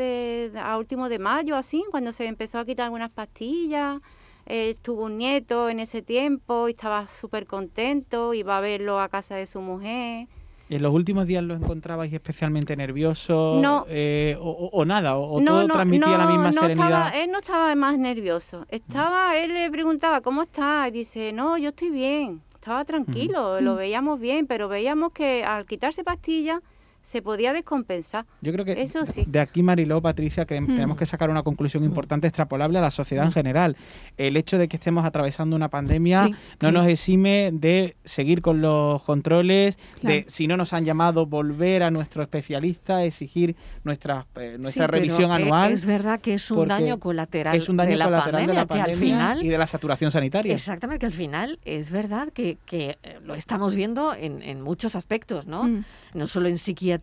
de 0.52 0.60
a 0.60 0.76
último 0.76 1.08
de 1.08 1.18
mayo, 1.18 1.56
así, 1.56 1.84
cuando 1.90 2.12
se 2.12 2.26
empezó 2.26 2.58
a 2.58 2.64
quitar 2.64 2.84
algunas 2.84 3.10
pastillas 3.10 4.00
eh, 4.46 4.76
tuvo 4.82 5.04
un 5.04 5.18
nieto 5.18 5.68
en 5.68 5.80
ese 5.80 6.02
tiempo 6.02 6.68
y 6.68 6.72
estaba 6.72 7.08
súper 7.08 7.46
contento, 7.46 8.34
iba 8.34 8.58
a 8.58 8.60
verlo 8.60 9.00
a 9.00 9.08
casa 9.08 9.34
de 9.36 9.46
su 9.46 9.60
mujer. 9.60 10.26
¿En 10.70 10.82
los 10.82 10.92
últimos 10.94 11.26
días 11.26 11.44
lo 11.44 11.54
encontrabais 11.54 12.12
especialmente 12.12 12.74
nervioso? 12.74 13.58
No. 13.60 13.84
Eh, 13.88 14.36
o, 14.40 14.84
nada? 14.84 15.16
¿O, 15.16 15.42
todo 15.44 15.66
transmitía 15.68 16.16
la 16.16 16.26
misma 16.26 16.52
serenidad? 16.52 16.86
Estaba, 16.86 17.08
él 17.10 17.30
no 17.30 17.38
estaba 17.38 17.74
más 17.74 17.98
nervioso. 17.98 18.64
Estaba, 18.70 19.36
él 19.36 19.52
le 19.52 19.70
preguntaba, 19.70 20.22
¿cómo 20.22 20.42
está? 20.42 20.88
Y 20.88 20.90
dice, 20.90 21.32
no, 21.32 21.58
yo 21.58 21.68
estoy 21.68 21.90
bien. 21.90 22.42
Estaba 22.54 22.86
tranquilo, 22.86 23.60
lo 23.60 23.74
veíamos 23.74 24.18
bien, 24.18 24.46
pero 24.46 24.68
veíamos 24.68 25.12
que 25.12 25.44
al 25.44 25.66
quitarse 25.66 26.02
pastillas 26.02 26.60
se 27.04 27.20
podía 27.20 27.52
descompensar. 27.52 28.24
Yo 28.40 28.50
creo 28.52 28.64
que 28.64 28.72
Eso 28.82 29.04
sí. 29.04 29.24
de 29.28 29.38
aquí, 29.38 29.62
Mariló, 29.62 30.00
Patricia, 30.00 30.46
que 30.46 30.58
hmm. 30.58 30.66
tenemos 30.66 30.96
que 30.96 31.04
sacar 31.04 31.28
una 31.30 31.42
conclusión 31.42 31.84
importante 31.84 32.26
extrapolable 32.26 32.78
a 32.78 32.82
la 32.82 32.90
sociedad 32.90 33.26
en 33.26 33.32
general. 33.32 33.76
El 34.16 34.36
hecho 34.38 34.56
de 34.56 34.68
que 34.68 34.76
estemos 34.76 35.04
atravesando 35.04 35.54
una 35.54 35.68
pandemia 35.68 36.30
no 36.62 36.72
nos 36.72 36.88
exime 36.88 37.50
de 37.52 37.96
seguir 38.04 38.40
con 38.40 38.62
los 38.62 39.02
controles, 39.02 39.78
de 40.00 40.24
si 40.28 40.46
no 40.46 40.56
nos 40.56 40.72
han 40.72 40.86
llamado, 40.86 41.26
volver 41.26 41.82
a 41.82 41.90
nuestro 41.90 42.22
especialista, 42.22 43.04
exigir 43.04 43.54
nuestra, 43.84 44.26
eh, 44.36 44.56
nuestra 44.58 44.86
revisión 44.86 45.30
anual. 45.30 45.72
Es 45.72 45.84
verdad 45.84 46.20
que 46.20 46.34
es 46.34 46.50
un 46.50 46.66
daño 46.66 46.98
colateral, 46.98 47.54
es 47.54 47.68
un 47.68 47.76
daño 47.76 47.90
de, 47.90 47.96
la 47.96 48.04
colateral 48.06 48.32
pandemia, 48.32 48.54
de 48.54 48.60
la 48.60 48.66
pandemia 48.66 48.94
al 48.94 48.98
final, 48.98 49.44
y 49.44 49.48
de 49.48 49.58
la 49.58 49.66
saturación 49.66 50.10
sanitaria. 50.10 50.54
Exactamente, 50.54 51.00
que 51.00 51.06
al 51.06 51.12
final 51.12 51.58
es 51.66 51.90
verdad 51.90 52.32
que, 52.32 52.56
que 52.64 52.96
eh, 53.02 53.20
lo 53.22 53.34
estamos 53.34 53.74
viendo 53.74 54.14
en, 54.14 54.40
en 54.42 54.62
muchos 54.62 54.96
aspectos, 54.96 55.46
¿no? 55.46 55.64
Hmm. 55.64 55.84
No 56.14 56.28
solo 56.28 56.48
en 56.48 56.56
psiquiatría, 56.56 56.93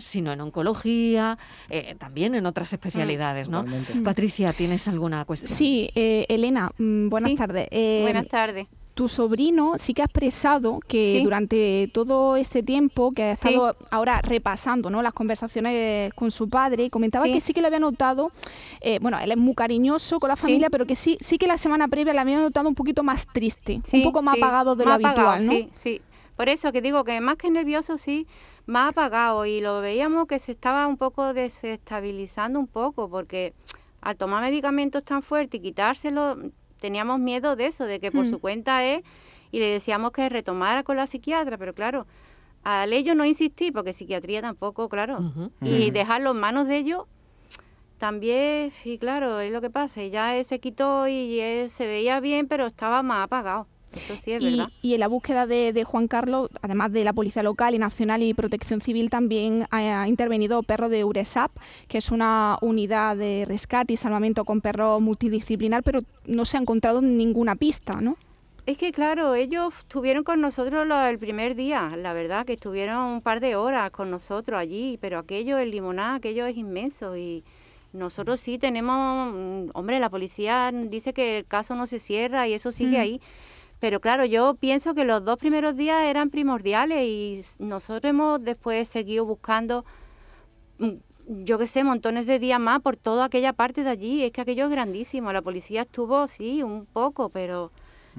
sino 0.00 0.32
en 0.32 0.40
oncología, 0.40 1.38
eh, 1.68 1.94
también 1.98 2.34
en 2.34 2.46
otras 2.46 2.72
especialidades, 2.72 3.48
¿no? 3.48 3.64
Patricia, 4.04 4.52
¿tienes 4.52 4.88
alguna 4.88 5.24
cuestión? 5.24 5.50
Sí, 5.50 5.90
eh, 5.94 6.26
Elena, 6.28 6.70
mm, 6.78 7.08
buenas 7.08 7.34
tardes. 7.34 7.68
Eh, 7.70 8.00
buenas 8.02 8.28
tardes. 8.28 8.66
tu 8.94 9.08
sobrino 9.08 9.78
sí 9.78 9.94
que 9.94 10.02
ha 10.02 10.04
expresado 10.04 10.80
que 10.86 11.20
durante 11.22 11.88
todo 11.94 12.36
este 12.36 12.62
tiempo 12.62 13.12
que 13.12 13.22
ha 13.22 13.32
estado 13.32 13.74
ahora 13.90 14.20
repasando 14.20 14.90
¿no? 14.90 15.00
las 15.00 15.14
conversaciones 15.14 16.12
con 16.12 16.30
su 16.30 16.50
padre, 16.50 16.90
comentaba 16.90 17.24
que 17.24 17.40
sí 17.40 17.54
que 17.54 17.62
le 17.62 17.68
había 17.68 17.78
notado, 17.78 18.30
eh, 18.82 18.98
bueno, 19.00 19.18
él 19.18 19.30
es 19.30 19.38
muy 19.38 19.54
cariñoso 19.54 20.20
con 20.20 20.28
la 20.28 20.36
familia, 20.36 20.68
pero 20.68 20.84
que 20.84 20.96
sí, 20.96 21.16
sí 21.20 21.38
que 21.38 21.46
la 21.46 21.56
semana 21.56 21.88
previa 21.88 22.12
le 22.12 22.20
había 22.20 22.38
notado 22.40 22.68
un 22.68 22.74
poquito 22.74 23.02
más 23.02 23.26
triste, 23.32 23.80
un 23.92 24.02
poco 24.02 24.20
más 24.20 24.36
apagado 24.36 24.76
de 24.76 24.84
lo 24.84 24.92
habitual, 24.92 25.46
¿no? 25.46 25.52
Sí, 25.52 25.70
sí. 25.72 26.02
Por 26.40 26.48
eso 26.48 26.72
que 26.72 26.80
digo 26.80 27.04
que 27.04 27.20
más 27.20 27.36
que 27.36 27.50
nervioso, 27.50 27.98
sí, 27.98 28.26
más 28.64 28.92
apagado. 28.92 29.44
Y 29.44 29.60
lo 29.60 29.82
veíamos 29.82 30.26
que 30.26 30.38
se 30.38 30.52
estaba 30.52 30.86
un 30.86 30.96
poco 30.96 31.34
desestabilizando 31.34 32.58
un 32.58 32.66
poco 32.66 33.10
porque 33.10 33.52
al 34.00 34.16
tomar 34.16 34.40
medicamentos 34.40 35.04
tan 35.04 35.20
fuertes 35.20 35.60
y 35.60 35.62
quitárselo 35.62 36.38
teníamos 36.80 37.20
miedo 37.20 37.56
de 37.56 37.66
eso, 37.66 37.84
de 37.84 38.00
que 38.00 38.10
por 38.10 38.24
hmm. 38.24 38.30
su 38.30 38.38
cuenta 38.38 38.82
es 38.86 39.04
y 39.52 39.58
le 39.58 39.66
decíamos 39.66 40.12
que 40.12 40.30
retomara 40.30 40.82
con 40.82 40.96
la 40.96 41.06
psiquiatra, 41.06 41.58
pero 41.58 41.74
claro, 41.74 42.06
al 42.64 42.94
ellos 42.94 43.14
no 43.14 43.26
insistí 43.26 43.70
porque 43.70 43.92
psiquiatría 43.92 44.40
tampoco, 44.40 44.88
claro, 44.88 45.34
y 45.60 45.90
dejarlo 45.90 46.30
en 46.30 46.38
manos 46.38 46.68
de 46.68 46.78
ellos 46.78 47.04
también, 47.98 48.70
sí, 48.70 48.96
claro, 48.96 49.40
es 49.40 49.52
lo 49.52 49.60
que 49.60 49.68
pasa, 49.68 50.02
y 50.02 50.08
ya 50.08 50.42
se 50.44 50.58
quitó 50.58 51.06
y 51.06 51.38
él 51.38 51.68
se 51.68 51.86
veía 51.86 52.18
bien, 52.18 52.48
pero 52.48 52.64
estaba 52.64 53.02
más 53.02 53.24
apagado. 53.24 53.66
Eso 53.92 54.14
sí 54.22 54.32
es 54.32 54.42
y, 54.42 54.50
verdad. 54.50 54.72
Y 54.82 54.94
en 54.94 55.00
la 55.00 55.08
búsqueda 55.08 55.46
de, 55.46 55.84
Juan 55.84 56.08
Carlos, 56.08 56.48
además 56.62 56.92
de 56.92 57.04
la 57.04 57.12
Policía 57.12 57.42
Local 57.42 57.74
y 57.74 57.78
Nacional 57.78 58.22
y 58.22 58.34
Protección 58.34 58.80
Civil, 58.80 59.10
también 59.10 59.66
ha, 59.70 60.06
intervenido 60.08 60.62
Perro 60.62 60.88
de 60.88 61.04
URESAP, 61.04 61.50
que 61.88 61.98
es 61.98 62.10
una 62.10 62.58
unidad 62.60 63.16
de 63.16 63.44
rescate 63.46 63.92
y 63.92 63.96
salvamento 63.96 64.44
con 64.44 64.60
perro 64.60 65.00
multidisciplinar, 65.00 65.82
pero 65.82 66.00
no 66.26 66.44
se 66.44 66.56
ha 66.56 66.60
encontrado 66.60 67.02
ninguna 67.02 67.56
pista, 67.56 68.00
¿no? 68.00 68.16
Es 68.66 68.78
que 68.78 68.92
claro, 68.92 69.34
ellos 69.34 69.74
estuvieron 69.78 70.22
con 70.22 70.40
nosotros 70.40 70.86
el 71.08 71.18
primer 71.18 71.56
día, 71.56 71.96
la 71.96 72.12
verdad, 72.12 72.46
que 72.46 72.52
estuvieron 72.52 73.02
un 73.04 73.20
par 73.22 73.40
de 73.40 73.56
horas 73.56 73.90
con 73.90 74.10
nosotros 74.10 74.60
allí, 74.60 74.98
pero 75.00 75.18
aquello, 75.18 75.58
el 75.58 75.70
limoná, 75.70 76.16
aquello 76.16 76.46
es 76.46 76.56
inmenso 76.56 77.16
y 77.16 77.42
nosotros 77.92 78.40
sí 78.40 78.58
tenemos, 78.58 79.34
mm, 79.34 79.70
hombre, 79.74 79.98
la 79.98 80.10
policía 80.10 80.70
dice 80.72 81.12
que 81.12 81.38
el 81.38 81.46
caso 81.46 81.74
no 81.74 81.86
se 81.86 81.98
cierra 81.98 82.46
y 82.46 82.52
eso 82.52 82.70
sigue 82.70 82.98
mm. 82.98 83.00
ahí, 83.00 83.20
pero 83.80 84.00
claro, 84.00 84.26
yo 84.26 84.54
pienso 84.54 84.94
que 84.94 85.04
los 85.04 85.24
dos 85.24 85.38
primeros 85.38 85.74
días 85.74 86.04
eran 86.04 86.30
primordiales 86.30 87.02
y 87.02 87.42
nosotros 87.58 88.10
hemos 88.10 88.42
después 88.44 88.88
seguido 88.88 89.24
buscando, 89.24 89.86
mm, 90.78 90.90
yo 91.44 91.58
qué 91.58 91.66
sé, 91.66 91.82
montones 91.82 92.26
de 92.26 92.38
días 92.38 92.60
más 92.60 92.80
por 92.82 92.96
toda 92.96 93.24
aquella 93.24 93.54
parte 93.54 93.82
de 93.82 93.90
allí. 93.90 94.22
Es 94.22 94.32
que 94.32 94.42
aquello 94.42 94.66
es 94.66 94.70
grandísimo. 94.70 95.32
La 95.32 95.42
policía 95.42 95.82
estuvo, 95.82 96.26
sí, 96.28 96.62
un 96.62 96.86
poco, 96.86 97.30
pero. 97.30 97.72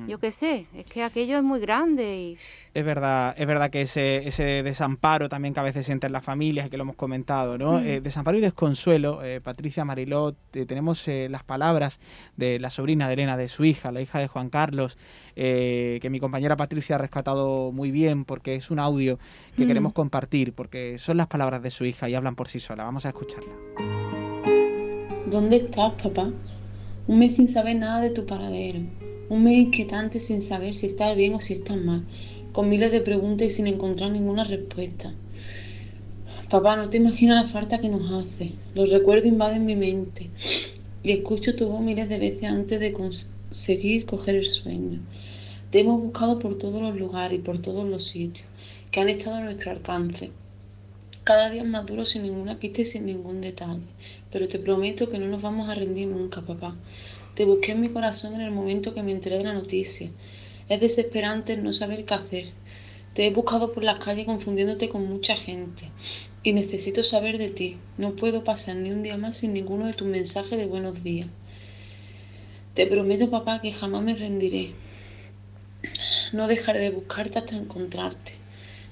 Yo 0.08 0.20
qué 0.20 0.32
sé, 0.32 0.68
es 0.74 0.86
que 0.86 1.04
aquello 1.04 1.38
es 1.38 1.44
muy 1.44 1.60
grande 1.60 2.18
y... 2.18 2.38
Es 2.74 2.86
verdad, 2.86 3.36
es 3.38 3.46
verdad 3.46 3.70
que 3.70 3.82
ese, 3.82 4.26
ese 4.26 4.64
desamparo 4.64 5.28
también 5.28 5.54
que 5.54 5.60
a 5.60 5.64
veces 5.64 5.86
sienten 5.86 6.14
las 6.14 6.24
familias, 6.24 6.70
que 6.70 6.78
lo 6.78 6.84
hemos 6.84 6.96
comentado, 6.96 7.58
¿no? 7.58 7.74
Mm. 7.74 7.86
Eh, 7.86 8.02
desamparo 8.02 8.38
y 8.38 8.42
desconsuelo. 8.42 9.22
Eh, 9.24 9.42
Patricia 9.42 9.84
Marilot, 9.84 10.36
eh, 10.54 10.66
tenemos 10.66 11.08
las 11.08 11.44
palabras 11.44 12.00
de 12.38 12.60
la 12.60 12.70
sobrina 12.70 13.08
de 13.08 13.14
Elena, 13.16 13.36
de 13.36 13.50
su 13.50 13.66
hija, 13.66 13.92
la 13.92 14.02
hija 14.02 14.20
de 14.20 14.28
Juan 14.28 14.50
Carlos, 14.50 14.98
que 15.36 16.08
mi 16.10 16.20
compañera 16.20 16.56
Patricia 16.56 16.96
ha 16.96 17.00
rescatado 17.00 17.72
muy 17.72 17.92
bien 17.92 18.26
porque 18.26 18.56
es 18.56 18.72
un 18.72 18.80
audio 18.80 19.20
que 19.58 19.66
mm. 19.66 19.68
queremos 19.68 19.94
compartir, 19.94 20.54
porque 20.54 20.98
son 21.00 21.18
las 21.18 21.28
palabras 21.28 21.62
de 21.64 21.72
su 21.72 21.86
hija 21.86 22.08
y 22.08 22.16
hablan 22.16 22.36
por 22.36 22.48
sí 22.48 22.60
sola. 22.60 22.86
Vamos 22.86 23.06
a 23.06 23.10
escucharla. 23.10 23.52
¿Dónde 25.28 25.58
estás, 25.58 25.94
papá? 26.02 26.32
Un 27.08 27.20
mes 27.20 27.36
sin 27.36 27.48
saber 27.48 27.76
nada 27.76 28.00
de 28.02 28.12
tu 28.12 28.26
paradero 28.26 28.80
un 29.32 29.44
mes 29.44 29.60
inquietante 29.60 30.20
sin 30.20 30.42
saber 30.42 30.74
si 30.74 30.88
estás 30.88 31.16
bien 31.16 31.34
o 31.36 31.40
si 31.40 31.54
estás 31.54 31.78
mal, 31.78 32.04
con 32.52 32.68
miles 32.68 32.92
de 32.92 33.00
preguntas 33.00 33.48
y 33.48 33.50
sin 33.50 33.66
encontrar 33.66 34.12
ninguna 34.12 34.44
respuesta. 34.44 35.14
Papá, 36.50 36.76
no 36.76 36.90
te 36.90 36.98
imaginas 36.98 37.46
la 37.46 37.50
falta 37.50 37.80
que 37.80 37.88
nos 37.88 38.12
hace. 38.12 38.52
Los 38.76 38.90
recuerdos 38.90 39.28
invaden 39.28 39.66
mi 39.66 39.78
mente 39.78 40.30
y 41.02 41.14
escucho 41.14 41.56
tu 41.56 41.70
voz 41.70 41.80
miles 41.80 42.10
de 42.10 42.20
veces 42.20 42.44
antes 42.44 42.78
de 42.78 42.92
conseguir 42.92 44.06
coger 44.06 44.36
el 44.36 44.50
sueño. 44.50 45.00
Te 45.70 45.80
hemos 45.80 46.02
buscado 46.02 46.38
por 46.38 46.58
todos 46.58 46.82
los 46.82 46.98
lugares 46.98 47.40
y 47.40 47.42
por 47.42 47.58
todos 47.60 47.88
los 47.88 48.04
sitios 48.04 48.46
que 48.92 49.00
han 49.00 49.08
estado 49.08 49.38
a 49.38 49.44
nuestro 49.46 49.72
alcance. 49.72 50.30
Cada 51.24 51.50
día 51.50 51.64
más 51.64 51.86
duro 51.86 52.04
sin 52.04 52.24
ninguna 52.24 52.60
pista 52.60 52.82
y 52.82 52.86
sin 52.86 53.06
ningún 53.06 53.40
detalle. 53.40 53.88
Pero 54.30 54.50
te 54.50 54.60
prometo 54.60 55.08
que 55.08 55.20
no 55.20 55.28
nos 55.28 55.42
vamos 55.42 55.70
a 55.70 55.76
rendir 55.76 56.08
nunca, 56.08 56.42
papá. 56.42 56.76
Te 57.36 57.46
busqué 57.46 57.72
en 57.72 57.80
mi 57.80 57.88
corazón 57.88 58.36
en 58.36 58.42
el 58.42 58.52
momento 58.52 58.94
que 58.94 59.04
me 59.04 59.14
enteré 59.14 59.38
de 59.38 59.46
la 59.46 59.54
noticia. 59.54 60.10
Es 60.68 60.82
desesperante 60.82 61.56
no 61.56 61.72
saber 61.72 62.04
qué 62.04 62.14
hacer. 62.14 62.50
Te 63.14 63.26
he 63.26 63.32
buscado 63.32 63.72
por 63.72 63.84
las 63.84 64.00
calles 64.00 64.26
confundiéndote 64.26 64.90
con 64.90 65.08
mucha 65.08 65.38
gente. 65.38 65.90
Y 66.44 66.52
necesito 66.52 67.04
saber 67.04 67.38
de 67.38 67.50
ti. 67.50 67.78
No 67.98 68.16
puedo 68.18 68.44
pasar 68.44 68.76
ni 68.76 68.92
un 68.92 69.02
día 69.02 69.16
más 69.16 69.38
sin 69.38 69.54
ninguno 69.54 69.86
de 69.86 69.94
tus 69.94 70.08
mensajes 70.08 70.58
de 70.58 70.66
buenos 70.66 71.04
días. 71.04 71.28
Te 72.74 72.86
prometo, 72.86 73.30
papá, 73.30 73.62
que 73.62 73.72
jamás 73.72 74.04
me 74.04 74.16
rendiré. 74.16 74.74
No 76.34 76.48
dejaré 76.48 76.80
de 76.80 76.92
buscarte 76.92 77.40
hasta 77.40 77.56
encontrarte. 77.56 78.34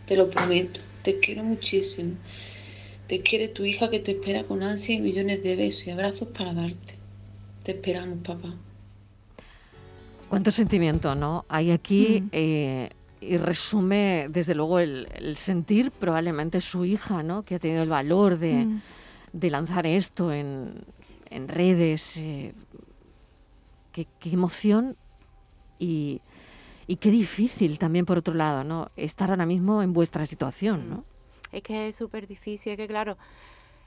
Te 0.05 0.15
lo 0.15 0.29
prometo. 0.29 0.81
Te 1.01 1.19
quiero 1.19 1.43
muchísimo. 1.43 2.15
Te 3.07 3.21
quiere 3.21 3.47
tu 3.47 3.65
hija 3.65 3.89
que 3.89 3.99
te 3.99 4.11
espera 4.11 4.43
con 4.43 4.63
ansia 4.63 4.95
y 4.95 5.01
millones 5.01 5.43
de 5.43 5.55
besos 5.55 5.87
y 5.87 5.91
abrazos 5.91 6.27
para 6.29 6.53
darte. 6.53 6.98
Te 7.69 7.75
esperamos, 7.75 8.17
papá. 8.25 8.55
Cuánto 10.27 10.49
sentimiento, 10.49 11.13
¿no? 11.13 11.45
Hay 11.49 11.69
aquí 11.69 12.19
mm. 12.19 12.29
eh, 12.31 12.89
y 13.21 13.37
resume, 13.37 14.25
desde 14.27 14.55
luego, 14.55 14.79
el, 14.79 15.37
sentir 15.37 15.91
probablemente 15.91 16.61
su 16.61 16.83
hija, 16.83 17.21
¿no? 17.21 17.43
Que 17.43 17.53
ha 17.53 17.59
tenido 17.59 17.83
el 17.83 17.89
valor 17.89 18.39
de, 18.39 18.65
mm. 18.65 18.81
lanzar 19.51 19.85
esto 19.85 20.33
en, 20.33 20.83
redes. 21.29 22.17
Eh, 22.17 22.53
qué, 23.91 24.07
emoción 24.23 24.97
y, 25.77 26.21
y, 26.87 26.95
qué 26.95 27.11
difícil 27.11 27.77
también, 27.77 28.07
por 28.07 28.17
otro 28.17 28.33
lado, 28.33 28.63
¿no? 28.63 28.89
Estar 28.95 29.29
ahora 29.29 29.45
mismo 29.45 29.83
en 29.83 29.93
vuestra 29.93 30.25
situación, 30.25 30.89
¿no? 30.89 31.03
Es 31.51 31.61
que 31.61 31.89
es 31.89 31.95
súper 31.95 32.25
difícil, 32.25 32.71
es 32.71 32.77
que 32.79 32.87
claro, 32.87 33.15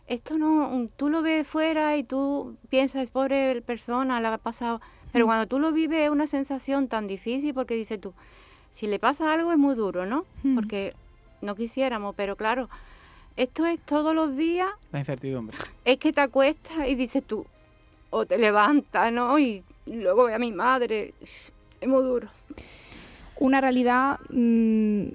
esto 0.07 0.39
no, 0.39 0.89
tú 0.97 1.09
lo 1.09 1.23
ves 1.23 1.47
fuera 1.47 1.97
y 1.97 2.05
tú 2.05 2.57
piensas, 2.69 3.09
pobre 3.11 3.63
persona, 3.63 4.21
la 4.21 4.35
ha 4.35 4.39
pasado, 4.39 4.81
pero 5.13 5.27
cuando 5.27 5.47
tú 5.47 5.59
lo 5.59 5.73
vives 5.73 6.01
es 6.01 6.11
una 6.11 6.27
sensación 6.27 6.89
tan 6.89 7.07
difícil 7.07 7.55
porque 7.55 7.75
dices 7.75 8.01
tú, 8.01 8.15
si 8.71 8.87
le 8.87 8.99
pasa 8.99 9.33
algo 9.33 9.53
es 9.53 9.59
muy 9.59 9.75
duro, 9.75 10.07
¿no? 10.07 10.25
Porque 10.55 10.95
no 11.41 11.55
quisiéramos, 11.55 12.15
pero 12.15 12.37
claro, 12.37 12.69
esto 13.37 13.67
es 13.67 13.81
todos 13.81 14.15
los 14.15 14.37
días. 14.37 14.71
La 14.91 14.99
incertidumbre. 14.99 15.57
Es 15.85 15.99
que 15.99 16.13
te 16.13 16.21
acuestas 16.21 16.89
y 16.89 16.95
dices 16.95 17.23
tú, 17.25 17.47
o 18.11 18.27
te 18.27 18.39
levantas, 18.39 19.13
¿no? 19.13 19.39
Y 19.39 19.63
luego 19.87 20.25
ve 20.25 20.35
a 20.35 20.39
mi 20.39 20.53
madre, 20.53 21.15
es 21.21 21.53
muy 21.87 22.03
duro. 22.03 22.29
Una 23.39 23.61
realidad 23.61 24.21
mm, 24.31 25.09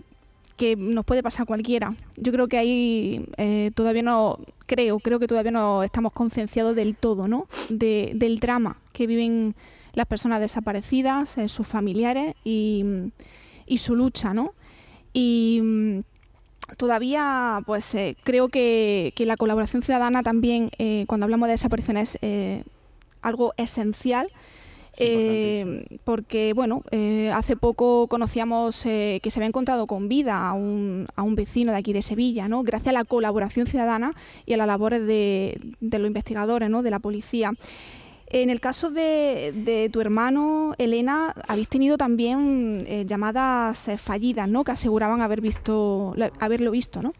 que 0.58 0.76
nos 0.76 1.06
puede 1.06 1.24
pasar 1.24 1.46
cualquiera. 1.46 1.96
Yo 2.18 2.32
creo 2.32 2.48
que 2.48 2.58
ahí 2.58 3.26
eh, 3.38 3.72
todavía 3.76 4.02
no, 4.02 4.40
creo, 4.66 5.00
creo 5.00 5.20
que 5.20 5.28
todavía 5.28 5.52
no 5.52 5.84
estamos 5.84 6.12
concienciados 6.12 6.76
del 6.76 6.96
todo, 6.96 7.28
¿no? 7.28 7.48
del 7.70 8.40
drama 8.40 8.78
que 8.92 9.08
viven 9.08 9.56
las 9.94 10.08
personas 10.08 10.42
desaparecidas, 10.42 11.38
eh, 11.38 11.48
sus 11.48 11.68
familiares 11.68 12.36
y, 12.44 12.84
su 13.78 13.96
lucha, 13.96 14.34
¿no? 14.34 14.54
Y 15.14 15.60
mm, 15.64 16.00
todavía, 16.78 17.62
pues 17.66 17.94
eh, 17.96 18.18
creo 18.24 18.50
que, 18.50 19.14
que, 19.16 19.26
la 19.26 19.38
colaboración 19.38 19.84
ciudadana 19.84 20.24
también, 20.24 20.72
cuando 21.06 21.26
hablamos 21.26 21.48
de 21.48 21.54
desapariciones, 21.54 22.18
es 22.22 22.64
algo 23.22 23.54
esencial 23.58 24.28
eh, 24.98 25.86
porque, 26.04 26.54
bueno, 26.54 26.82
eh, 26.92 27.32
hace 27.34 27.56
poco 27.56 28.08
conocíamos 28.08 28.86
eh, 28.86 29.20
que 29.22 29.30
se 29.30 29.40
había 29.40 29.48
encontrado 29.48 29.86
con 29.86 30.08
vida 30.08 30.48
a 30.48 30.54
un, 30.54 31.08
a 31.16 31.24
un, 31.24 31.36
vecino 31.36 31.72
de 31.72 31.78
aquí 31.78 31.94
de 31.94 32.02
Sevilla, 32.02 32.48
¿no? 32.48 32.64
Gracias 32.64 32.90
a 32.90 32.94
la 32.94 33.04
colaboración 33.04 33.68
ciudadana 33.68 34.14
y 34.46 34.54
a 34.54 34.58
las 34.58 34.68
labores 34.68 35.06
de, 35.06 35.60
los 35.82 36.08
investigadores, 36.08 36.70
¿no? 36.70 36.82
De 36.82 36.92
la 36.92 37.00
policía. 37.00 37.52
En 38.30 38.50
el 38.50 38.60
caso 38.60 38.90
de, 38.90 39.90
tu 39.94 40.02
hermano, 40.02 40.74
Elena, 40.78 41.34
habéis 41.48 41.70
tenido 41.70 41.98
también 41.98 43.08
llamadas 43.08 43.90
fallidas, 43.98 44.50
¿no? 44.50 44.66
Que 44.66 44.72
aseguraban 44.72 45.22
haber 45.22 45.40
visto, 45.40 46.14
haberlo 46.40 46.72
visto, 46.72 47.02
¿no? 47.02 47.14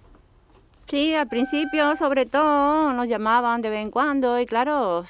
Sí, 0.90 1.14
al 1.14 1.28
principio, 1.28 1.96
sobre 1.96 2.26
todo, 2.26 2.92
nos 2.92 3.08
llamaban 3.08 3.62
de 3.62 3.70
vez 3.70 3.84
en 3.84 3.92
cuando 3.92 4.40
y 4.40 4.46
claro, 4.46 5.06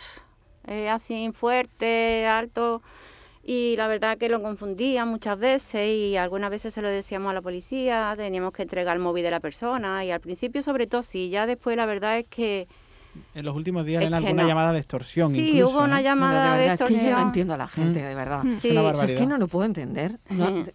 eh, 0.67 0.89
así 0.89 1.31
fuerte, 1.33 2.27
alto, 2.27 2.81
y 3.43 3.75
la 3.77 3.87
verdad 3.87 4.17
que 4.17 4.29
lo 4.29 4.41
confundía 4.41 5.05
muchas 5.05 5.39
veces 5.39 5.89
y 5.89 6.17
algunas 6.17 6.49
veces 6.49 6.73
se 6.73 6.81
lo 6.81 6.89
decíamos 6.89 7.31
a 7.31 7.33
la 7.33 7.41
policía, 7.41 8.13
teníamos 8.17 8.51
que 8.51 8.63
entregar 8.63 8.95
el 8.95 9.01
móvil 9.01 9.23
de 9.23 9.31
la 9.31 9.39
persona 9.39 10.03
y 10.03 10.11
al 10.11 10.19
principio 10.19 10.61
sobre 10.61 10.87
todo 10.87 11.01
sí, 11.01 11.29
ya 11.29 11.45
después 11.45 11.77
la 11.77 11.85
verdad 11.85 12.19
es 12.19 12.25
que 12.25 12.67
en 13.33 13.45
los 13.45 13.55
últimos 13.55 13.85
días 13.85 14.03
en 14.03 14.13
alguna 14.13 14.45
llamada 14.45 14.71
de 14.71 14.79
extorsión. 14.79 15.29
Sí, 15.29 15.61
hubo 15.63 15.83
una 15.83 16.01
llamada 16.01 16.55
de, 16.55 16.67
extorsión. 16.67 16.99
Es 16.99 17.05
que 17.05 17.09
yo 17.11 17.15
no 17.17 17.23
entiendo 17.23 17.53
a 17.53 17.57
la 17.57 17.67
gente, 17.67 17.99
mm. 17.99 18.03
de 18.03 18.15
verdad. 18.15 18.43
Sí. 18.59 18.69
Es, 18.75 19.03
es, 19.03 19.13
que 19.13 19.25
no 19.25 19.37
lo 19.37 19.47
puedo 19.47 19.65
entender. 19.65 20.19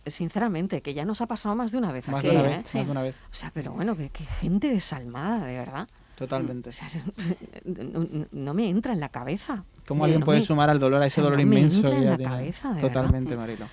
sinceramente, 0.06 0.80
que 0.80 0.94
ya 0.94 1.04
nos 1.04 1.20
ha 1.20 1.26
pasado 1.26 1.54
más 1.54 1.72
de 1.72 1.78
una 1.78 1.92
vez. 1.92 2.08
Más, 2.08 2.22
de, 2.22 2.30
una 2.30 2.42
vez, 2.42 2.74
¿eh? 2.74 2.78
más 2.78 2.86
de 2.86 2.90
una 2.90 3.02
vez. 3.02 3.14
O 3.30 3.34
sea, 3.34 3.50
pero 3.52 3.72
bueno, 3.72 3.96
que, 3.96 4.10
gente 4.40 4.72
desalmada, 4.72 5.46
de 5.46 5.56
verdad. 5.56 5.88
Totalmente. 6.16 6.70
O 6.70 6.72
sea, 6.72 6.88
no, 8.32 8.54
me 8.54 8.68
entra 8.68 8.92
en 8.92 9.00
la 9.00 9.08
cabeza. 9.08 9.64
¿Cómo 9.86 10.04
alguien 10.04 10.22
puede 10.22 10.42
sumar 10.42 10.70
al 10.70 10.78
dolor, 10.78 11.02
a 11.02 11.06
ese 11.06 11.20
dolor 11.20 11.40
inmenso? 11.40 11.82
Me 11.82 11.88
entra 11.88 12.14
en 12.14 12.22
la 12.22 12.28
cabeza, 12.28 12.76
Totalmente, 12.80 13.36
Marilo. 13.36 13.66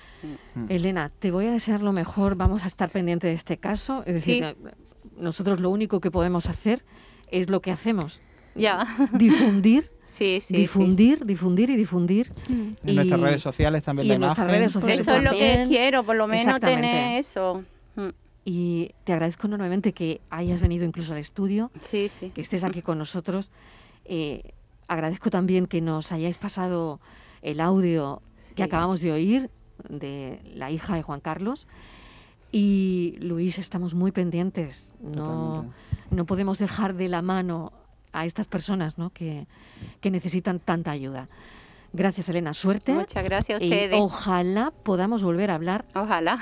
Mm. 0.54 0.64
Elena, 0.68 1.10
te 1.18 1.30
voy 1.30 1.46
a 1.46 1.52
desear 1.52 1.82
lo 1.82 1.92
mejor. 1.92 2.34
Vamos 2.34 2.64
a 2.64 2.66
estar 2.66 2.90
pendiente 2.90 3.26
de 3.26 3.34
este 3.34 3.58
caso. 3.58 4.02
Es 4.06 4.14
decir, 4.14 4.56
nosotros 5.16 5.60
lo 5.60 5.70
único 5.70 6.00
que 6.00 6.10
podemos 6.10 6.48
hacer 6.48 6.84
es 7.30 7.48
lo 7.48 7.60
que 7.60 7.70
hacemos. 7.70 8.20
Ya. 8.54 8.86
Difundir. 9.12 9.90
Sí, 10.10 10.42
sí, 10.46 10.54
difundir, 10.54 11.24
difundir 11.24 11.70
y 11.70 11.76
difundir. 11.76 12.32
En 12.48 12.94
nuestras 12.96 13.20
redes 13.20 13.40
sociales 13.40 13.84
también. 13.84 14.08
Y 14.08 14.12
en 14.12 14.20
nuestras 14.20 14.50
redes 14.50 14.72
sociales. 14.72 15.00
Eso 15.00 15.16
es 15.16 15.22
lo 15.22 15.30
que 15.30 15.64
quiero, 15.66 16.04
por 16.04 16.16
lo 16.16 16.26
menos 16.26 16.60
tener 16.60 17.18
eso. 17.18 17.64
Mm. 17.94 18.08
Y 18.44 18.90
te 19.04 19.12
agradezco 19.14 19.46
enormemente 19.46 19.94
que 19.94 20.20
hayas 20.28 20.60
venido 20.60 20.84
incluso 20.84 21.14
al 21.14 21.20
estudio, 21.20 21.70
sí, 21.80 22.10
sí. 22.10 22.30
que 22.34 22.40
estés 22.40 22.64
aquí 22.64 22.82
con 22.82 22.98
nosotros. 22.98 23.50
Eh, 24.04 24.42
agradezco 24.90 25.30
también 25.30 25.66
que 25.66 25.80
nos 25.80 26.10
hayáis 26.10 26.36
pasado 26.36 27.00
el 27.42 27.60
audio 27.60 28.22
que 28.56 28.64
acabamos 28.64 29.00
de 29.00 29.12
oír 29.12 29.50
de 29.88 30.40
la 30.54 30.70
hija 30.72 30.96
de 30.96 31.02
Juan 31.02 31.20
Carlos. 31.20 31.68
Y 32.50 33.16
Luis, 33.20 33.58
estamos 33.58 33.94
muy 33.94 34.10
pendientes. 34.10 34.92
No, 35.00 35.72
no 36.10 36.26
podemos 36.26 36.58
dejar 36.58 36.94
de 36.94 37.08
la 37.08 37.22
mano 37.22 37.72
a 38.12 38.26
estas 38.26 38.48
personas 38.48 38.98
¿no? 38.98 39.10
que, 39.10 39.46
que 40.00 40.10
necesitan 40.10 40.58
tanta 40.58 40.90
ayuda. 40.90 41.28
Gracias, 41.92 42.28
Elena. 42.28 42.52
Suerte. 42.52 42.92
Muchas 42.92 43.22
gracias 43.22 43.60
a 43.60 43.64
ustedes. 43.64 43.96
Y 43.96 44.00
ojalá 44.00 44.72
podamos 44.82 45.22
volver 45.22 45.52
a 45.52 45.54
hablar. 45.54 45.84
Ojalá. 45.94 46.40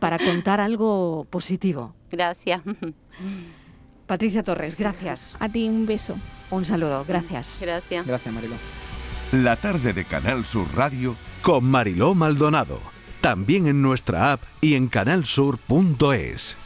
para 0.00 0.18
contar 0.18 0.62
algo 0.62 1.26
positivo. 1.28 1.94
Gracias. 2.10 2.62
Patricia 4.06 4.42
Torres, 4.42 4.76
gracias. 4.76 5.36
A 5.40 5.48
ti 5.48 5.68
un 5.68 5.86
beso. 5.86 6.16
Un 6.50 6.64
saludo, 6.64 7.04
gracias. 7.06 7.58
Gracias. 7.60 8.06
Gracias, 8.06 8.34
Mariló. 8.34 8.56
La 9.32 9.56
tarde 9.56 9.92
de 9.92 10.04
Canal 10.04 10.44
Sur 10.44 10.66
Radio 10.74 11.16
con 11.40 11.64
Mariló 11.64 12.14
Maldonado. 12.14 12.80
También 13.20 13.66
en 13.66 13.80
nuestra 13.80 14.32
app 14.32 14.42
y 14.60 14.74
en 14.74 14.88
canalsur.es. 14.88 16.56